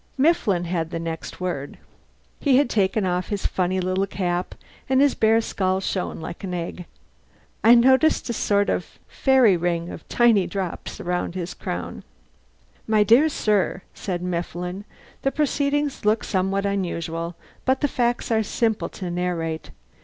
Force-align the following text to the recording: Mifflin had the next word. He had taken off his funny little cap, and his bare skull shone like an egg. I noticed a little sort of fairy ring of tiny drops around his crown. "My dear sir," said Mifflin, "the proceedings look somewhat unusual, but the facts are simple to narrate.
Mifflin 0.17 0.63
had 0.65 0.89
the 0.89 0.97
next 0.97 1.39
word. 1.39 1.77
He 2.39 2.57
had 2.57 2.71
taken 2.71 3.05
off 3.05 3.29
his 3.29 3.45
funny 3.45 3.79
little 3.79 4.07
cap, 4.07 4.55
and 4.89 4.99
his 4.99 5.13
bare 5.13 5.41
skull 5.41 5.79
shone 5.79 6.19
like 6.19 6.43
an 6.43 6.55
egg. 6.55 6.85
I 7.63 7.75
noticed 7.75 8.25
a 8.25 8.29
little 8.31 8.41
sort 8.41 8.69
of 8.71 8.97
fairy 9.07 9.55
ring 9.55 9.91
of 9.91 10.09
tiny 10.09 10.47
drops 10.47 10.99
around 10.99 11.35
his 11.35 11.53
crown. 11.53 12.03
"My 12.87 13.03
dear 13.03 13.29
sir," 13.29 13.83
said 13.93 14.23
Mifflin, 14.23 14.85
"the 15.21 15.31
proceedings 15.31 16.03
look 16.03 16.23
somewhat 16.23 16.65
unusual, 16.65 17.35
but 17.63 17.81
the 17.81 17.87
facts 17.87 18.31
are 18.31 18.41
simple 18.41 18.89
to 18.89 19.11
narrate. 19.11 19.69